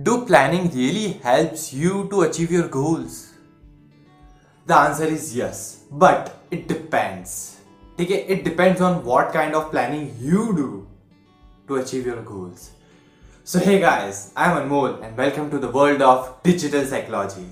[0.00, 3.34] Do planning really helps you to achieve your goals?
[4.64, 7.58] The answer is yes, but it depends.
[8.00, 10.86] Okay, it depends on what kind of planning you do
[11.68, 12.70] to achieve your goals.
[13.44, 17.48] So, hey guys, I'm Anmol and welcome to the world of digital psychology.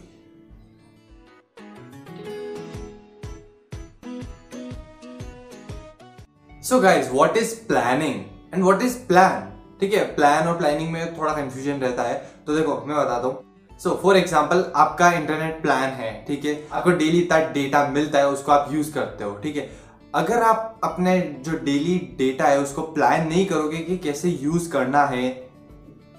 [6.62, 9.50] So, guys, what is planning and what is plan?
[9.80, 12.16] ठीक है plan और planning में थोड़ा confusion रहता है
[12.47, 16.53] तो देखो, मैं बताता हूँ सो फॉर एग्ज़ाम्पल आपका इंटरनेट प्लान है, ठीक है?
[16.71, 19.69] आपको डेली इतना डेटा मिलता है, उसको आप यूज़ करते हो, ठीक है?
[20.13, 25.05] अगर आप अपने जो डेली डेटा है, उसको प्लान नहीं करोगे कि कैसे यूज़ करना
[25.05, 25.29] है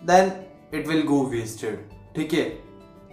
[0.03, 0.33] then
[0.75, 1.79] it will go wasted
[2.17, 2.45] ठीक है?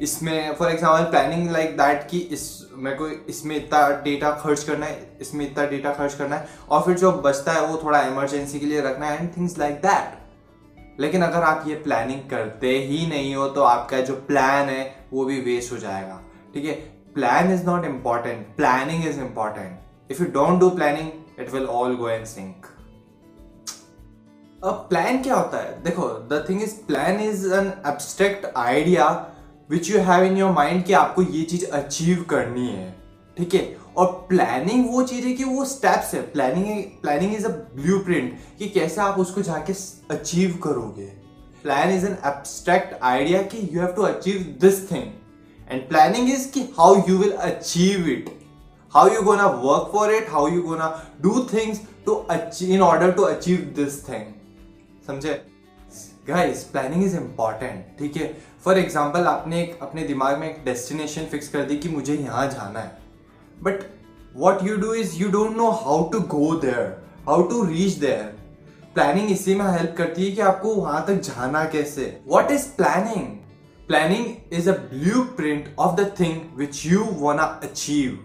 [0.02, 2.44] इसमें for example planning like that कि इस,
[2.76, 6.82] मेरे को इसमें इतना डेटा खर्च करना है, इसमें इतना डेटा खर्च करना है, और
[6.82, 10.22] फिर जो बचता है, वो थोड़ा इमरजेंसी के लिए रखना है एंड थिंग्स लाइक दैट
[11.00, 15.26] लेकिन अगर आप ये प्लानिंग करते ही नहीं हो तो आपका जो प्लान है, वो
[15.26, 16.20] भी वेस्ट हो जाएगा।
[16.54, 16.74] ठीक है?
[17.16, 21.96] Plan is not important planning is important if you don't do planning it will all
[21.96, 22.66] go and sink
[24.64, 25.82] अब प्लान क्या होता है?
[25.84, 29.08] देखो the thing is plan is an abstract idea
[29.70, 32.92] which you have in your mind कि आपको ये चीज़ achieve करनी है।
[33.38, 33.83] ठीक है?
[33.98, 36.22] और प्लानिंग वो चीज़ है कि वो स्टेप्स है.
[36.32, 38.00] Planning planning is a blue
[38.60, 39.74] कि कैसे आप उसको जाके
[40.12, 41.06] अचीव करोगे.
[41.64, 45.12] Plan is an abstract idea कि you have to achieve this thing
[45.68, 48.30] and planning is कि how you will achieve it
[48.94, 50.90] how you gonna work for it how you gonna
[51.22, 52.26] do things to
[52.64, 54.26] in order to achieve this thing
[55.08, 55.42] समझे?
[56.28, 58.34] Guys planning is important ठीक है?
[58.66, 62.48] For example आपने एक अपने दिमाग में एक डेस्टिनेशन फिक्स कर दी कि मुझे यहाँ
[62.50, 63.03] जाना है।
[63.62, 63.84] But
[64.34, 68.32] what you do is you don't know how to go there, how to reach there.
[68.96, 72.04] Planning इसी में हेल्प करती है कि आपको वहाँ तक जाना कैसे?
[72.28, 73.28] What is planning
[73.88, 74.74] planning is a
[75.38, 78.20] blueprint of the thing which you wanna achieve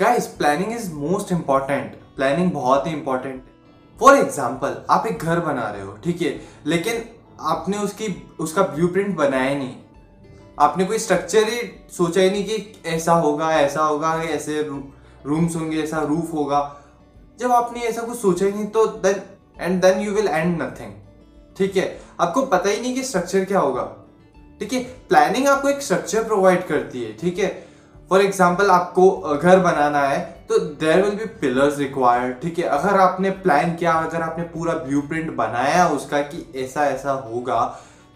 [0.00, 3.42] guys planning is most important planning बहुत ही इंपॉर्टेंट
[4.00, 6.40] फॉर एग्ज़ाम्पल आप एक घर बना रहे हो ठीक है?
[6.66, 7.04] लेकिन
[7.40, 8.06] आपने उसकी
[8.40, 9.74] उसका ब्लू प्रिंट बनाया नहीं.
[10.60, 11.60] आपने कोई स्ट्रक्चर ही
[11.90, 16.60] सोचा ही नहीं कि ऐसा होगा ऐसा होगा ऐसे रूम्स होंगे, ऐसा रूफ होगा।
[17.40, 19.22] जब आपने ऐसा कुछ सोचा ही नहीं तो then
[19.58, 20.92] and then you will end nothing
[21.56, 22.00] ठीक है?
[22.20, 23.82] आपको पता ही नहीं कि स्ट्रक्चर क्या होगा।
[24.60, 24.82] ठीक है?
[25.08, 27.48] प्लानिंग आपको एक स्ट्रक्चर प्रोवाइड करती है, ठीक है?
[28.10, 32.64] फॉर एग्ज़ाम्पल आपको घर बनाना है तो there will be pillars required ठीक है?
[32.66, 35.02] अगर आपने प्लान किया, अगर आपने पूरा ब्लू
[35.34, 37.60] बनाया उसका कि ऐसा ऐसा होगा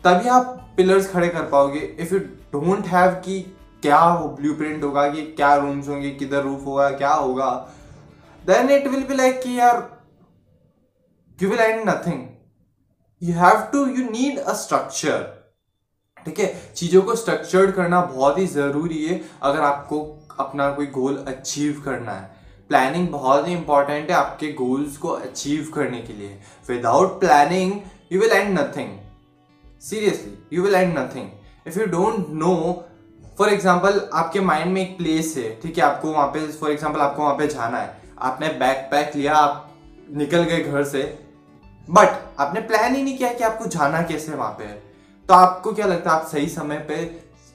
[0.04, 2.18] तभी आप पिलर्स खड़े कर पाओगे। इफ़ यू
[2.52, 3.40] डोंट हैव कि
[3.82, 7.50] क्या ब्लू प्रिंट होगा कि क्या रूम्स होंगे, किधर रूफ होगा, क्या होगा
[8.44, 9.76] then it will be like कि यार
[11.38, 12.26] you will end nothing
[13.22, 15.22] you have to you need a structure
[16.26, 16.72] ठीक है?
[16.76, 20.00] चीज़ों को स्ट्रक्चर्ड करना बहुत ही ज़रूरी है अगर आपको
[20.40, 22.32] अपना कोई गोल अचीव करना है।
[22.70, 26.38] प्लानिंग बहुत ही इंपॉर्टेंट है आपके गोल्स को अचीव करने के लिए।
[26.68, 27.72] Without planning
[28.12, 28.98] you will end nothing
[29.84, 31.28] seriously you will end nothing
[31.66, 32.54] if you don't know
[33.38, 35.84] for example आपके माइंड में एक प्लेस है, ठीक है?
[35.84, 39.70] आपको वहाँ पे फॉर एग्ज़ाम्पल आपको वहाँ पे जाना है। आपने बैग पैक लिया, आप
[40.12, 41.02] निकल गए घर से।
[41.88, 42.08] बट
[42.40, 44.66] आपने प्लान ही नहीं किया कि आपको जाना कैसे वहाँ पे
[45.28, 46.96] तो आपको क्या लगता है, आप सही समय पे,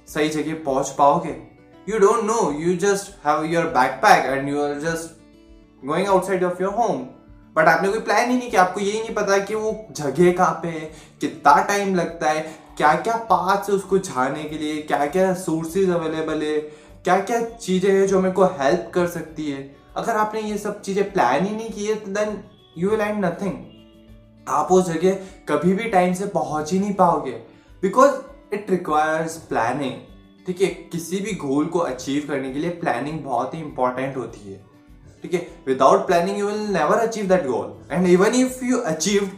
[0.07, 1.35] सही जगह पहुँच पाओगे?
[1.88, 3.66] You don't know you just have your
[4.03, 5.18] backpack and you are just
[5.84, 7.06] going outside of your home
[7.55, 10.59] but आपने कोई प्लान ही नहीं किया, आपको यही नहीं पता कि वो जगह कहाँ
[10.63, 12.41] पे है, कितना टाइम लगता है
[12.77, 16.59] क्या क्या पार्ट है उसको जाने के लिए क्या क्या सोर्सेज अवेलेबल है
[17.05, 19.59] क्या क्या चीज़ें हैं जो मेरे को हेल्प कर सकती है।
[19.97, 22.38] अगर आपने ये सब चीज़ें प्लान ही नहीं की है तो then
[22.77, 23.53] you will end nothing
[24.47, 25.17] आप उस जगह
[25.49, 27.31] कभी भी टाइम से पहुँच ही नहीं पाओगे।
[27.83, 29.93] बिकॉज़ इट रिक्वायर्स प्लानिंग
[30.47, 34.51] ठीक है, किसी भी गोल को अचीव करने के लिए प्लानिंग बहुत ही इंपॉर्टेंट होती
[34.51, 34.69] है।
[35.24, 35.47] ठीक है?
[35.68, 39.31] Without planning you will never achieve that goal and even if you achieve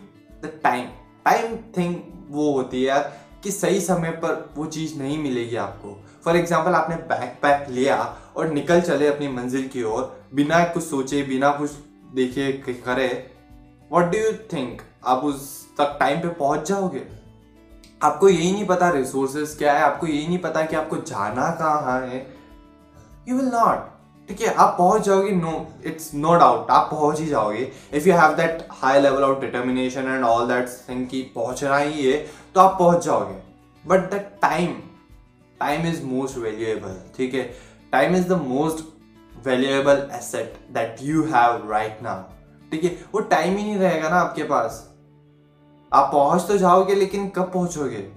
[0.44, 0.88] the time
[1.26, 1.96] time thing
[2.30, 3.12] वो होती है यार,
[3.44, 7.98] कि सही समय पर वो चीज़ नहीं मिलेगी आपको। फॉर एग्ज़ाम्पल आपने बैक पैक लिया
[8.38, 11.72] और निकल चले अपनी मंजिल की ओर, बिना कुछ सोचे, बिना कुछ
[12.16, 13.08] देखे करे
[13.92, 17.06] वॉट डू यू थिंक आप उस तक टाइम पे पहुँच जाओगे?
[18.02, 22.00] आपको यही नहीं पता रिसोर्सेस क्या है, आपको यही नहीं पता कि आपको जाना कहाँ
[22.02, 22.26] है।
[23.28, 23.90] यू विल नॉट
[24.32, 25.54] ठीक है आप पहुँच जाओगे नो
[25.86, 30.06] इट्स नो डाउट आप पहुँच ही जाओगे। If you have that high level of determination
[30.08, 32.18] and all that thing की पहुँचना ही है
[32.56, 33.34] तो आप पहुँच जाओगे।
[33.86, 34.74] But the time
[35.60, 37.44] time is most valuable ठीक है?
[37.94, 38.86] Time is the most
[39.48, 42.24] valuable asset that you have right now
[42.72, 42.96] ठीक है?
[43.14, 44.82] वो टाइम ही नहीं रहेगा ना आपके पास।
[45.92, 48.08] आप पहुँच तो जाओगे, लेकिन कब पहुंचोगे?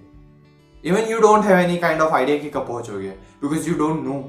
[0.85, 3.11] Even you don't have any kind of idea कि कब पहुंचोगे
[3.43, 4.23] बिकॉज़ यू डोंट नो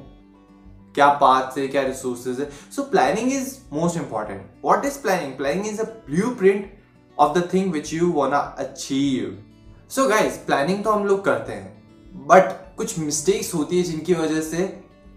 [0.95, 2.49] क्या पाथ है क्या रिसोर्सेज है?
[2.75, 5.85] So planning is most important what is planning planning is a
[6.35, 6.73] blueprint
[7.17, 9.37] of the thing which you want achieve
[9.89, 14.41] so guys planning तो हम लोग करते हैं बट कुछ मिस्टेक्स होती है जिनकी वजह
[14.41, 14.67] से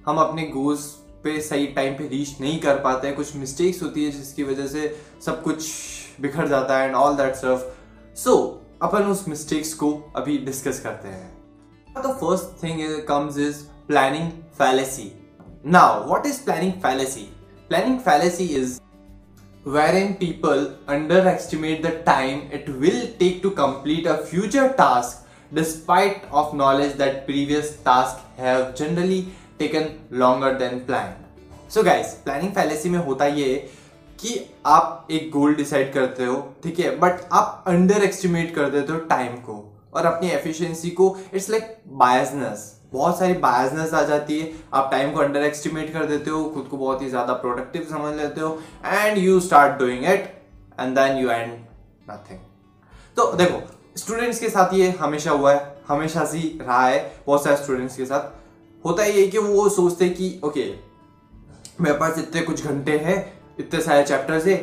[0.06, 0.84] हम अपने गोल्स
[1.24, 4.66] पे सही टाइम पे रीच नहीं कर पाते। हैं कुछ मिस्टेक्स होती है जिसकी वजह
[4.66, 4.82] से
[5.24, 5.68] सब कुछ
[6.20, 7.74] बिखर जाता है and all that stuff
[8.16, 8.34] so
[8.82, 11.36] अपन उस मिस्टेक्स को अभी डिस्कस करते हैं।
[11.96, 15.10] The first thing comes is planning fallacy
[15.64, 17.28] now what is planning fallacy
[17.68, 18.78] planning fallacy is
[19.66, 26.54] wherein people underestimate the time it will take to complete a future task despite of
[26.54, 29.18] knowledge that previous tasks have generally
[29.58, 31.16] taken longer than planned.
[31.68, 33.54] So guys, planning fallacy में होता ये
[34.20, 38.92] कि आप एक goal decide करते हो ठीक है बट आप अंडर एस्टिमेट कर देते
[38.92, 39.64] हो टाइम को
[39.94, 45.12] और अपनी एफिशिएंसी को इट्स लाइक बायसनेस बहुत सारी बायसनेस आ जाती है। आप टाइम
[45.12, 48.58] को अंडर एस्टिमेट कर देते हो, खुद को बहुत ही ज़्यादा प्रोडक्टिव समझ लेते हो
[48.86, 50.34] and you start doing it
[50.80, 51.52] and then you end
[52.10, 52.38] nothing
[53.16, 53.60] तो देखो
[53.96, 58.04] स्टूडेंट्स के साथ ये हमेशा हुआ है, हमेशा से रहा है, बहुत सारे स्टूडेंट्स के
[58.06, 58.36] साथ।
[58.84, 60.64] होता है ये कि वो सोचते कि ओके
[61.80, 63.16] मेरे पास इतने कुछ घंटे हैं,
[63.60, 64.56] इतने सारे चैप्टर्स है।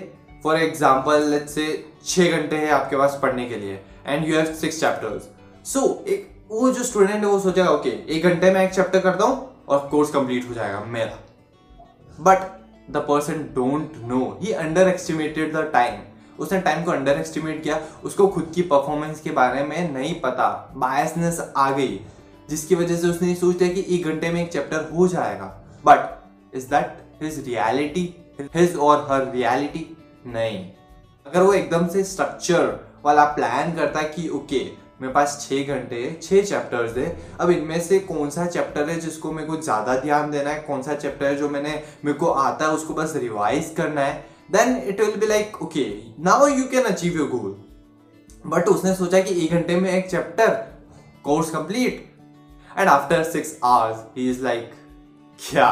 [0.44, 1.66] फॉर एग्ज़ाम्पल से
[2.06, 5.30] छह घंटे हैं आपके पास पढ़ने के लिए and you have six chapters
[5.68, 9.25] so एक वो जो स्टूडेंट है वो सोचेगा ओके एक घंटे में एक चैप्टर करता
[9.25, 11.18] हूँ और कोर्स कंप्लीट हो जाएगा मेरा.
[12.19, 12.39] But
[12.92, 14.51] the person don't know he
[14.88, 16.01] underestimated the time
[16.39, 20.47] उसने टाइम को अंडर एस्टिमेट किया। उसको खुद की परफॉर्मेंस के बारे में नहीं पता।
[20.77, 22.00] बायसनेस आ गई
[22.50, 25.45] जिसकी वजह से उसने सोच लिया कि एक घंटे में एक चैप्टर हो जाएगा।
[25.86, 28.03] But is that his reality
[28.56, 29.86] his और हर रियलिटी
[30.27, 30.65] नहीं।
[31.25, 35.68] अगर वो एकदम से स्ट्रक्चर वाला प्लान करता है कि ओके okay, मेरे पास छः
[35.68, 37.07] घंटे छः चैप्टर्स है।
[37.39, 40.59] अब इनमें से कौन सा चैप्टर है जिसको मेरे को ज़्यादा ध्यान देना है?
[40.59, 44.13] कौन सा चैप्टर है जो मैंने मेरे को आता है, उसको बस रिवाइज करना है?
[44.51, 45.86] Then it will be like okay
[46.24, 47.56] now you can achieve your goal
[48.45, 50.50] but उसने सोचा कि एक घंटे में एक chapter
[51.24, 52.03] course complete
[52.77, 54.71] and after six hours he is like
[55.39, 55.69] क्या?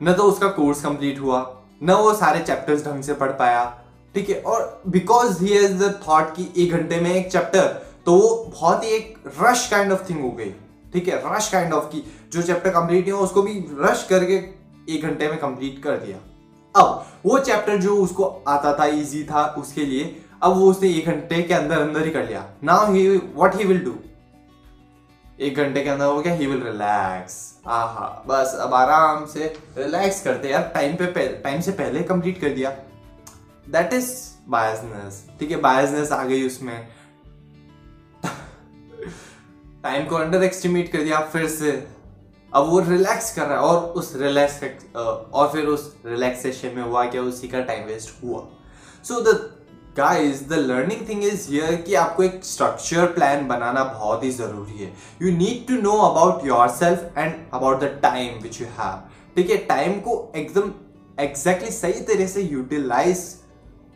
[0.00, 1.40] न तो उसका कोर्स कंप्लीट हुआ,
[1.82, 3.64] न वो सारे चैप्टर्स ढंग से पढ़ पाया,
[4.14, 4.40] ठीक है?
[4.42, 8.84] और because he has the thought कि एक घंटे में एक चैप्टर तो वो बहुत
[8.84, 10.50] ही एक रश काइंड ऑफ़ थिंग हो गई।
[10.92, 11.22] ठीक है?
[11.26, 12.02] रश काइंड ऑफ़ की
[12.32, 14.34] जो चैप्टर कंप्लीट नहीं हो उसको भी रश करके
[14.88, 16.18] एक घंटे में कंप्लीट कर दिया।
[16.74, 20.04] अब वो चैप्टर जो उसको आता था इजी था उसके लिए,
[20.42, 23.64] अब वो उसने एक घंटे के अंदर अंदर ही कर लिया। Now he what he
[23.64, 23.94] will do
[25.40, 27.36] एक घंटे के अंदर हो गया ही विल रिलैक्स
[27.66, 32.50] आहा, बस अब आराम से रिलैक्स करते यार टाइम पे टाइम से पहले कंप्लीट कर
[32.50, 32.70] दिया।
[33.66, 34.10] दैट इज़
[34.48, 35.56] बायसनेस ठीक है?
[35.58, 36.88] बायसनेस आ गई उसमें।
[39.84, 41.70] टाइम को अंडर एस्टिमेट कर दिया, फिर से।
[42.52, 44.62] अब वो रिलैक्स कर रहा है और उस रिलैक्स
[44.96, 48.42] और फिर उस रिलैक्सेशन में हुआ क्या उसी का टाइम वेस्ट हुआ।
[49.04, 49.34] So the
[49.96, 54.78] guys the learning thing is here कि आपको एक स्ट्रक्चर प्लान बनाना बहुत ही ज़रूरी
[54.78, 54.92] है।
[55.22, 59.02] You need to know about yourself and about the time which you have
[59.36, 60.70] ठीक है टाइम को एकदम
[61.18, 63.26] एग्जैक्टली exactly सही तरह से यूटिलाइज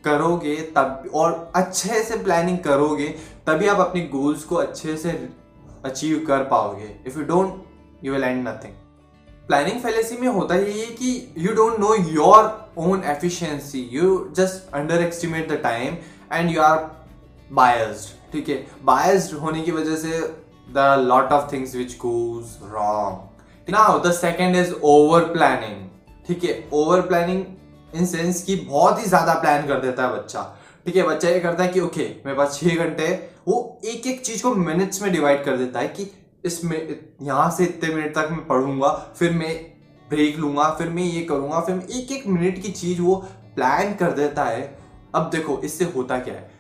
[0.04, 3.06] करोगे तब, और अच्छे से प्लानिंग करोगे,
[3.46, 5.12] तभी आप अपने गोल्स को अच्छे से
[5.84, 6.90] अचीव कर पाओगे.
[7.06, 8.74] If you don't you will end nothing
[9.46, 14.74] planning fallacy में होता ही ये कि you don't know your own efficiency you just
[15.02, 15.96] underestimate the time
[16.32, 16.78] and you are
[17.52, 18.56] biased ठीक है?
[18.84, 20.20] बायस्ड होने की वजह से
[20.74, 25.88] the lot of things which goes wrong now the second is over planning
[26.26, 26.68] ठीक है?
[26.72, 27.44] ओवर प्लानिंग
[27.94, 30.40] इन सेंस की बहुत ही ज़्यादा प्लान कर देता है बच्चा.
[30.86, 33.16] ठीक है, बच्चा ये करता है कि ओके मेरे पास छह घंटे है।
[33.48, 36.10] वो एक एक चीज़ को मिनट्स में डिवाइड कर देता है कि
[36.44, 36.76] इसमें
[37.22, 38.88] यहाँ से इतने मिनट तक मैं पढ़ूँगा,
[39.18, 39.54] फिर मैं
[40.08, 43.14] ब्रेक लूँगा, फिर मैं ये करूँगा, फिर मैं एक एक मिनट की चीज़ वो
[43.54, 44.76] प्लान कर देता है।
[45.14, 46.50] अब देखो, इससे होता क्या है?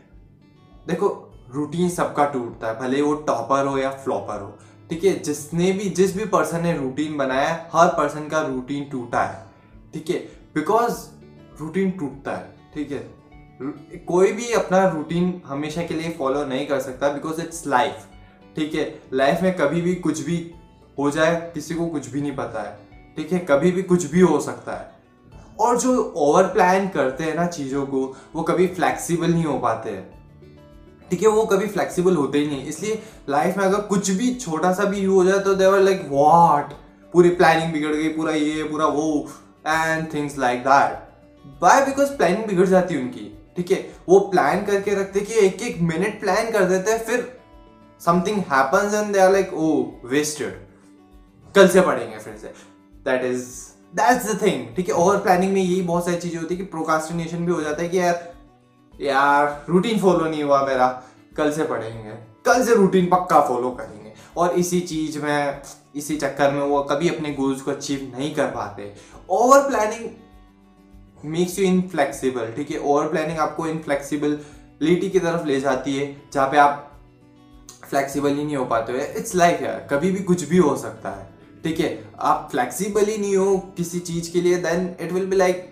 [0.88, 1.08] देखो
[1.50, 4.58] रूटीन सबका टूटता है, भले वो टॉपर हो या फ्लॉपर हो।
[4.90, 8.88] ठीक है, जिसने भी, जिस भी पर्सन ने रूटीन बनाया है, हर पर्सन का रूटीन
[8.90, 9.44] टूटा है।
[9.94, 10.16] ठीक है
[10.54, 11.06] बिकॉज़
[11.60, 12.98] रूटीन टूटता है। ठीक है
[13.60, 18.06] कोई भी अपना रूटीन हमेशा के लिए फॉलो नहीं कर सकता बिकॉज़ इट्स लाइफ
[18.56, 18.84] ठीक है?
[19.12, 20.36] लाइफ में कभी भी कुछ भी
[20.98, 22.76] हो जाए, किसी को कुछ भी नहीं पता है,
[23.16, 23.38] ठीक है?
[23.40, 24.92] कभी भी कुछ भी हो सकता है।
[25.60, 29.90] और जो ओवर प्लान करते हैं ना चीज़ों को, वो कभी फ्लेक्सिबल नहीं हो पाते
[29.90, 30.04] हैं,
[31.10, 31.28] ठीक है?
[31.28, 35.04] वो कभी फ्लेक्सिबल होते ही नहीं इसलिए लाइफ में अगर कुछ भी छोटा सा भी
[35.04, 36.72] हो जाए तो देवर लाइक वॉट
[37.14, 39.28] पूरी प्लानिंग बिगड़ गई, पूरा ये, पूरा वो
[39.66, 41.02] and things like that
[41.62, 45.62] by because planning बिगड़ जाती है उनकी। ठीक है, वो प्लान करके रखते कि एक
[45.62, 47.40] एक मिनट प्लान कर देते हैं, फिर
[48.00, 49.68] something happens and they are like oh
[50.04, 50.60] wasted
[51.54, 52.52] कल से पढ़ेंगे फिर से।
[53.04, 53.46] That is
[53.94, 54.94] that's the thing ठीक है?
[54.94, 57.88] ओवर प्लानिंग में यही बहुत सारी चीज़ें होती है कि प्रोकास्टिनेशन भी हो जाता है
[57.88, 58.32] कि यार
[59.00, 60.86] यार रूटीन फॉलो नहीं हुआ मेरा।
[61.36, 62.10] कल से पढ़ेंगे।
[62.46, 65.62] कल से रूटीन पक्का फॉलो करेंगे। और इसी चीज़ में,
[65.96, 68.92] इसी चक्कर में वो कभी अपने गोल्स को अचीव नहीं कर पाते।
[69.30, 70.08] Over planning
[71.24, 72.78] makes you inflexible ठीक है?
[72.78, 76.90] ओवर प्लानिंग आपको इनफ्लेक्सिबिलिटी की तरफ़ ले जाती है, जहाँ पे आप
[77.90, 81.10] फ्लेक्सिबल ही नहीं हो पाते हो। इट्स लाइक यार, कभी भी कुछ भी हो सकता
[81.10, 81.28] है,
[81.64, 81.92] ठीक है?
[82.20, 85.70] आप फ्लेक्सिबल ही नहीं हो किसी चीज़ के लिए then it will be like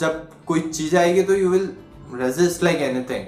[0.00, 1.68] जब कोई चीज़ आएगी तो you will
[2.14, 3.24] resist like anything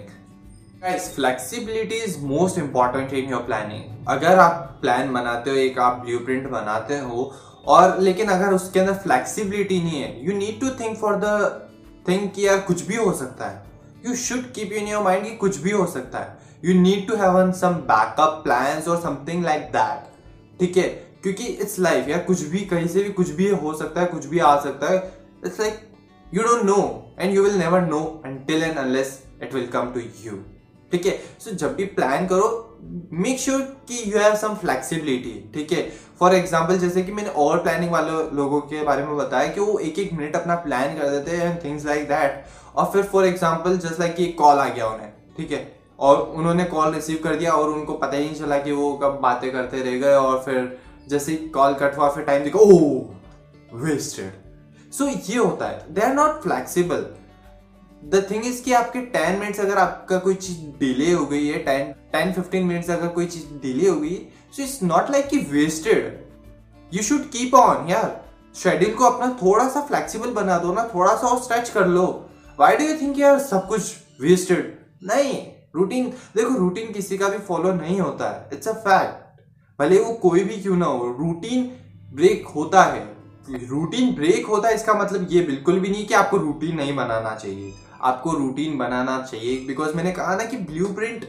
[0.82, 6.02] guys flexibility is most important in your planning अगर आप प्लान बनाते हो, एक आप
[6.04, 7.32] ब्लूप्रिंट बनाते हो
[7.68, 11.38] और लेकिन अगर उसके अंदर फ्लेक्सिबिलिटी नहीं है you need to think for the
[12.08, 13.64] think कि यार कुछ भी हो सकता है।
[14.06, 17.16] You should keep in your mind कि कुछ भी हो सकता है। You need to
[17.16, 20.88] have some backup plan और समथिंग लाइक दैट ठीक है?
[21.22, 24.26] क्योंकि इट्स लाइफ यार, कुछ भी, कहीं से भी कुछ भी हो सकता है, कुछ
[24.26, 24.98] भी आ सकता है।
[25.46, 25.80] It's like
[26.34, 30.00] you don't know and you will never know till and unless it will come to
[30.24, 30.38] you
[30.92, 31.18] ठीक है?
[31.40, 32.62] सो जब भी प्लान करो
[33.12, 35.88] मेक श्योर sure कि यू हैव सम फ्लेक्सिबिलिटी ठीक है?
[36.18, 39.78] फॉर एग्ज़ाम्पल जैसे कि मैंने और प्लानिंग वाले लोगों के बारे में बताया कि वो
[39.78, 42.44] एक एक मिनट अपना प्लान कर देते हैं थिंग्स लाइक दैट
[42.76, 45.60] और फिर फॉर एग्ज़ाम्पल जस्ट लाइक कि कॉल आ गया उन्हें, ठीक है?
[45.98, 49.18] और उन्होंने कॉल रिसीव कर दिया और उनको पता ही नहीं चला कि वो कब
[49.22, 50.76] बातें करते रह गए और फिर
[51.08, 55.94] जैसे कॉल कट हुआ, फिर टाइम देखो ओ वेस्टेड सो ये होता है.
[55.94, 57.06] They are not flexible
[58.02, 61.58] the thing is कि आपके टेन मिनट्स अगर आपका कोई चीज़ डिले हो गई है
[61.64, 64.14] टेन टेन फिफ्टीन मिनट्स अगर कोई चीज़ डिले हो गई
[64.56, 68.24] सो इट्स नॉट लाइक कि wasted you should keep on यार.
[68.54, 72.04] शेड्यूल को अपना थोड़ा सा फ्लेक्सिबल बना दो ना थोड़ा सा और स्ट्रेच कर लो.
[72.58, 75.34] वाई डू यू थिंक यार सब कुछ वेस्टेड नहीं.
[75.76, 78.48] रूटीन देखो रूटीन किसी का भी फॉलो नहीं होता है.
[78.52, 79.42] इट्स अ फैक्ट
[79.78, 81.64] भले वो कोई भी क्यों ना हो रूटीन
[82.14, 83.04] ब्रेक होता है.
[83.68, 87.34] रूटीन ब्रेक होता है, इसका मतलब ये बिल्कुल भी नहीं कि आपको रूटीन नहीं बनाना
[87.34, 87.72] चाहिए.
[88.00, 90.56] आपको रूटीन बनाना चाहिए। बिकॉज़ मैंने कहा ना कि
[90.94, 91.24] blueprint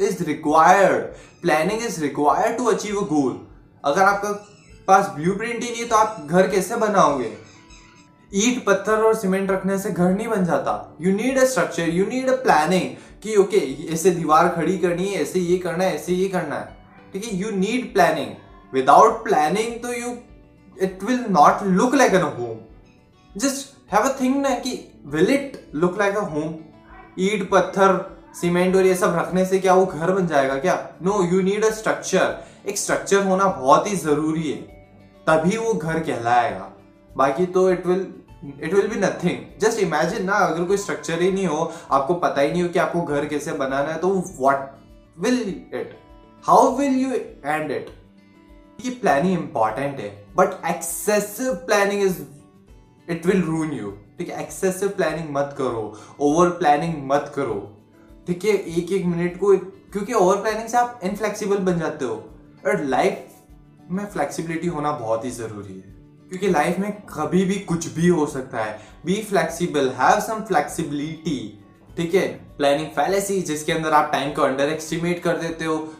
[0.00, 1.04] is required
[1.42, 3.40] planning is required to achieve a goal
[3.84, 4.30] अगर आपका
[4.88, 7.32] पास ब्लू प्रिंट ही नहीं तो आप घर कैसे बनाओगे?
[8.30, 12.06] ईट पत्थर और सीमेंट रखने से घर नहीं बन जाता। You need a structure you
[12.06, 12.88] need a planning
[13.22, 16.56] कि ओके okay, ऐसे दीवार खड़ी करनी है ऐसे ये करना है ऐसे ये करना
[16.56, 16.76] है।
[17.12, 17.36] ठीक है?
[17.36, 18.34] You need planning
[18.72, 20.16] without planning तो you
[20.76, 24.72] it will not look like an home just have a thing ना कि
[25.06, 26.54] will it look like a home
[27.18, 30.74] ईट, पत्थर सीमेंट और ये सब रखने से क्या वो घर बन जाएगा क्या?
[31.02, 34.56] No you need a structure एक स्ट्रक्चर होना बहुत ही ज़रूरी है।
[35.26, 36.72] तभी वो घर कहलाएगा।
[37.10, 38.06] बाकी तो it will
[38.60, 42.40] it will be nothing just imagine ना, अगर कोई स्ट्रक्चर ही नहीं हो, आपको पता
[42.40, 44.70] ही नहीं हो कि आपको घर कैसे बनाना है तो what
[45.18, 45.40] will
[45.74, 45.98] it
[46.44, 47.90] how will you end it
[48.82, 52.20] कि प्लानिंग इंपॉर्टेंट है। But excessive planning is
[53.10, 57.72] it will ruin you ठीक है एक्सेसिव प्लानिंग मत करो ओवर प्लानिंग मत करो।
[58.26, 62.14] ठीक है, एक एक मिनट को, क्योंकि ओवर प्लानिंग से आप इनफ्लेक्सिबल बन जाते हो।
[62.66, 63.28] और लाइफ
[63.90, 65.94] में फ्लेक्सिबिलिटी होना बहुत ही ज़रूरी है।
[66.28, 71.64] क्योंकि लाइफ में कभी भी कुछ भी हो सकता है। Be flexible have some flexibility
[71.96, 75.94] ठीक है प्लानिंग फैलेसी जिसके अंदर आप टाइम को अंडर एस्टिमेट कर देते हो।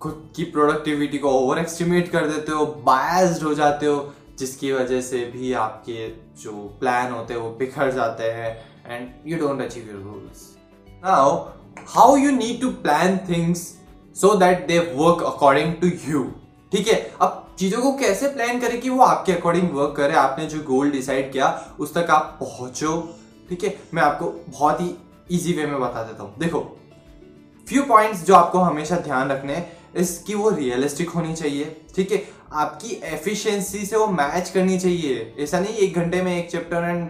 [0.00, 5.00] खुद की प्रोडक्टिविटी को ओवर एस्टिमेट कर देते हो। बायस्ड हो जाते हो। जिसकी वजह
[5.00, 6.08] से भी आपके
[6.42, 8.52] जो प्लान होते हैं वो बिखर जाते हैं
[8.86, 10.46] and you don't achieve your goals
[11.04, 11.36] now
[11.88, 13.66] how you need to plan things
[14.16, 16.24] so that they work according to you
[16.72, 16.94] ठीक है?
[17.20, 20.14] अब चीज़ों को कैसे प्लान करें कि वो आपके अकॉर्डिंग वर्क करे?
[20.14, 21.48] आपने जो गोल डिसाइड किया,
[21.78, 22.96] उस तक आप पहुंचो।
[23.48, 23.76] ठीक है?
[23.94, 24.90] मैं आपको बहुत ही
[25.30, 26.60] इजी वे में बता देता हूँ। देखो
[27.66, 31.64] फ्यू पॉइंट्स जो आपको हमेशा ध्यान रखने हैं इसकी वो रियलिस्टिक होनी चाहिए।
[31.96, 32.18] ठीक है?
[32.54, 37.08] आपकी एफिशिएंसी से वो मैच करनी चाहिए। ऐसा नहीं एक घंटे में एक चैप्टर एंड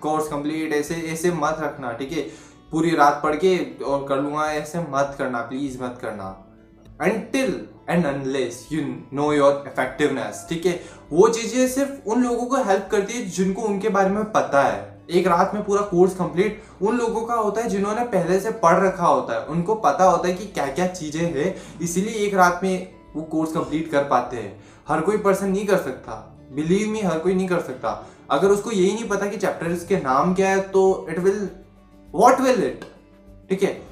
[0.00, 2.22] कोर्स कंप्लीट ऐसे ऐसे मत रखना, ठीक है?
[2.72, 6.34] पूरी रात पढ़ के और कर लूँगा, ऐसे मत करना प्लीज़ मत करना।
[7.02, 7.52] Until
[7.90, 8.82] and unless you
[9.12, 10.80] know your effectiveness ठीक है?
[11.12, 14.92] वो चीज़ें सिर्फ़ उन लोगों को हेल्प करती है जिनको उनके बारे में पता है।
[15.10, 18.78] एक रात में पूरा कोर्स कंप्लीट उन लोगों का होता है जिन्होंने पहले से पढ़
[18.78, 22.60] रखा होता है। उनको पता होता है कि क्या क्या चीज़ें हैं, इसीलिए एक रात
[22.62, 27.00] में वो कोर्स कंप्लीट कर पाते हैं। हर कोई पर्सन नहीं कर सकता। बिलीव मी
[27.00, 30.50] हर कोई नहीं कर सकता। अगर उसको यही नहीं पता कि चैप्टर्स के नाम क्या
[30.50, 31.50] है तो it will
[32.10, 32.84] what will it
[33.48, 33.86] ठीक है?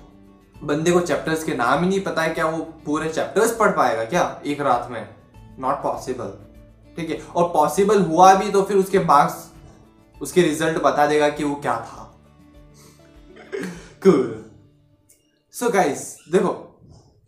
[0.65, 4.05] बंदे को चैप्टर्स के नाम ही नहीं पता है क्या वो पूरे चैप्टर्स पढ़ पाएगा
[4.05, 5.09] क्या एक रात में?
[5.59, 6.33] नॉट पॉसिबल
[6.97, 7.27] ठीक है?
[7.37, 9.51] और पॉसिबल हुआ भी तो फिर उसके मार्क्स
[10.23, 12.09] उसके रिज़ल्ट बता देगा कि वो क्या था।
[15.55, 15.99] So guys,
[16.33, 16.72] देखो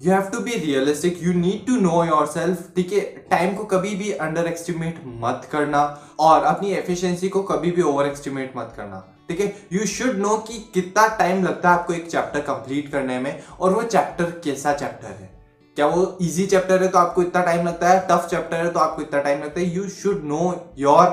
[0.00, 3.94] you have to be realistic you need to know yourself ठीक है टाइम को कभी
[3.96, 5.82] भी अंडर एस्टिमेट मत करना
[6.20, 8.98] और अपनी एफिशिएंसी को कभी भी ओवर एस्टिमेट मत करना
[9.28, 13.18] ठीक है यू शुड नो कि कितना टाइम लगता है आपको एक चैप्टर कंप्लीट करने
[13.18, 15.32] में और वो चैप्टर कैसा चैप्टर है
[15.76, 18.80] क्या वो इजी चैप्टर है तो आपको इतना टाइम लगता है टफ चैप्टर है तो
[18.80, 21.08] आपको इतना टाइम लगता है you should know your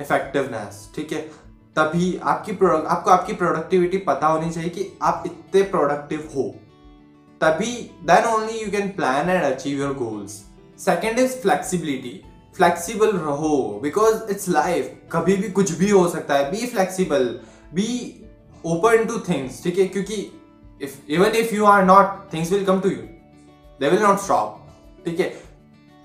[0.00, 1.20] effectiveness ठीक है
[1.76, 6.54] तभी आपकी प्रोडक्ट आपको आपकी प्रोडक्टिविटी पता होनी चाहिए कि आप इतने प्रोडक्टिव हो
[7.40, 10.32] तभी then only you can plan and achieve your goals
[10.78, 12.20] second is flexibility
[12.56, 17.24] flexible रहो बिकॉज़ इट्स लाइफ कभी भी कुछ भी हो सकता है be flexible
[17.74, 17.88] be
[18.64, 19.86] open to things ठीक है?
[19.86, 20.14] क्योंकि
[20.82, 23.02] if even if you are not things will come to you
[23.80, 24.62] they will not stop
[25.04, 25.28] ठीक है?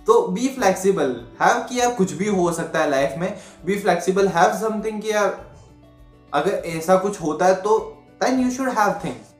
[0.07, 3.33] तो बी फ्लेक्सिबल हैव कि कुछ भी हो सकता है लाइफ में
[3.65, 7.77] बी फ्लेक्सिबल हैव समथिंग कि अगर ऐसा कुछ होता है तो
[8.23, 9.30] then you should have things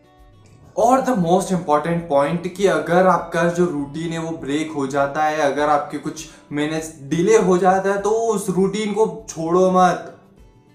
[0.76, 5.24] और द मोस्ट इंपॉर्टेंट पॉइंट कि अगर आपका जो रूटीन है वो ब्रेक हो जाता
[5.24, 10.08] है, अगर आपके कुछ मिनट्स डिले हो जाता है तो उस रूटीन को छोड़ो मत।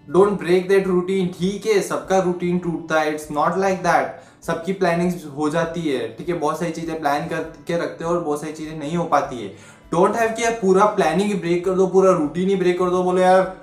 [0.07, 4.73] डोंट ब्रेक दैट रूटीन ठीक है, सबका रूटीन टूटता है इट्स नॉट लाइक दैट सबकी
[4.73, 8.41] प्लानिंग हो जाती है, ठीक है, बहुत सारी चीज़ें प्लान करके रखते हो और बहुत
[8.41, 9.49] सारी चीज़ें नहीं हो पाती है।
[9.93, 12.91] डोंट हैव कि यार पूरा प्लानिंग ही ब्रेक कर दो, पूरा रूटीन ही ब्रेक कर
[12.91, 13.57] दो, बोले यार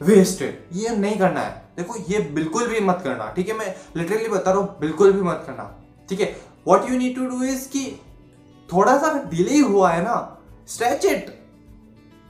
[0.00, 3.56] वेस्टेड ये नहीं करना है। देखो, ये बिल्कुल भी मत करना, ठीक है?
[3.58, 5.70] मैं लिटरली बता रहा हूँ, बिल्कुल भी मत करना,
[6.08, 6.36] ठीक है?
[6.66, 7.84] What you need to do is कि
[8.68, 10.16] थोड़ा सा डिले हुआ है ना
[10.68, 11.38] स्ट्रेच इट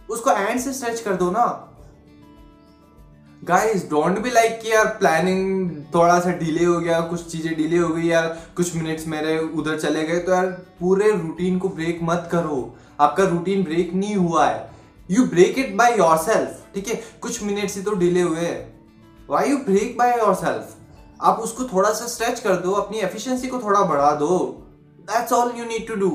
[0.09, 1.47] उसको एंड से स्ट्रेच कर दो ना।
[3.42, 7.76] गाइस डोंट बी लाइक कि यार प्लानिंग थोड़ा सा डिले हो गया, कुछ चीज़ें डिले
[7.76, 10.47] हो गई यार, कुछ मिनट्स मेरे उधर चले गए तो यार
[10.80, 12.59] पूरे रूटीन को ब्रेक मत करो।
[13.00, 14.68] आपका रूटीन ब्रेक नहीं हुआ है।
[15.09, 17.00] You break it by yourself ठीक है?
[17.20, 18.47] कुछ मिनट्स ही तो डिले हुए
[19.30, 20.76] why you break by yourself
[21.20, 24.38] आप उसको थोड़ा सा स्ट्रेच कर दो, अपनी एफिशिएंसी को थोड़ा बढ़ा दो।
[25.00, 26.10] That's all you need to do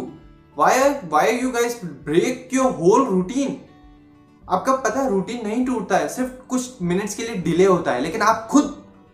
[0.57, 3.57] why why you guys break your whole routine
[4.43, 8.01] आपका पता है रूटीन नहीं टूटता है, सिर्फ़ कुछ मिनट्स के लिए डिले होता है,
[8.01, 8.63] लेकिन आप खुद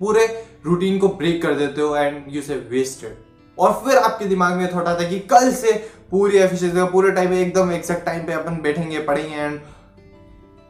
[0.01, 0.25] पूरे
[0.65, 3.17] रूटीन को ब्रेक कर देते हो एंड यू से वेस्टेड
[3.57, 5.71] और फिर आपके दिमाग में थोड़ा था कि कल से
[6.11, 9.59] पूरी एफिशिएंसी पूरे टाइम एकदम एक्सैक्ट टाइम पे अपन बैठेंगे, पढ़ेंगे एंड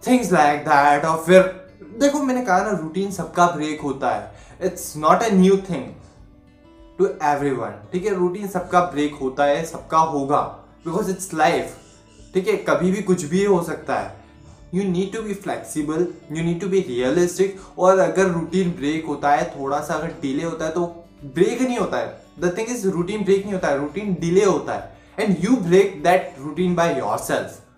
[0.03, 1.60] थिंग्स लाइक दैट और फिर
[2.01, 5.83] देखो, मैंने कहा ना रूटीन सबका ब्रेक होता है। It's not a new thing
[6.99, 7.51] to every
[7.91, 8.13] ठीक है?
[8.15, 10.41] रूटीन सबका ब्रेक होता है, सबका होगा
[10.85, 11.75] बिकॉज़ इट्स लाइफ
[12.33, 12.55] ठीक है?
[12.69, 14.19] कभी भी कुछ भी हो सकता है।
[14.73, 19.31] You need to be flexible you need to be realistic और अगर रूटीन ब्रेक होता
[19.31, 20.85] है थोड़ा सा अगर डिले होता है तो
[21.25, 22.07] ब्रेक नहीं होता है।
[22.39, 26.01] The thing is routine break नहीं होता है रूटीन डिले होता है। And you break
[26.03, 27.70] that routine by yourself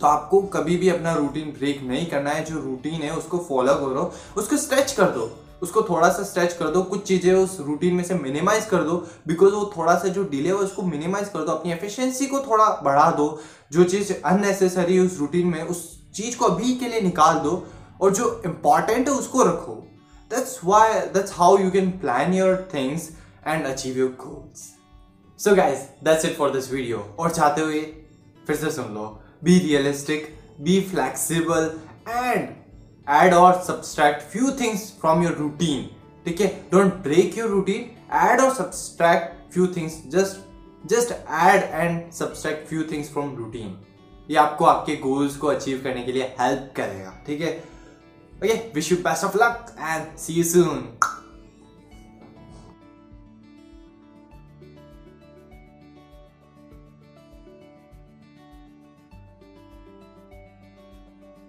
[0.00, 3.74] तो आपको कभी भी अपना रूटीन ब्रेक नहीं करना है, जो रूटीन है, उसको फॉलो
[3.76, 5.30] करो, उसको स्ट्रेच कर दो,
[5.62, 8.96] उसको थोड़ा सा स्ट्रेच कर दो, कुछ चीज़ें उस रूटीन में से मिनिमाइज कर दो
[9.26, 12.68] बिकॉज़ वो थोड़ा सा जो डिले है, उसको मिनिमाइज कर दो, अपनी एफिशिएंसी को थोड़ा
[12.84, 13.28] बढ़ा दो,
[13.72, 15.84] जो चीज़ अननेसेसरी उस रूटीन में, उस
[16.14, 17.62] चीज़ को अभी के लिए निकाल दो,
[18.00, 19.72] और जो इंपॉर्टेंट है, उसको रखो।
[20.30, 23.08] That's why that's how you can plan your things
[23.46, 24.68] and achieve your goals
[25.38, 27.80] so guys that's it for this video और चाहते हुए
[28.46, 29.06] फिर से सुन लो।
[29.44, 31.70] Be realistic be flexible
[32.08, 32.48] and
[33.06, 35.86] add or subtract few things from your routine
[36.24, 37.86] ठीक है don't break your routine
[38.18, 40.36] add or subtract few things just
[40.84, 43.72] just add and subtract few things from routine
[44.30, 47.52] ये आपको आपके goals को achieve करने के लिए help करेगा ठीक है
[48.32, 50.76] okay wish you best of luck and see you soon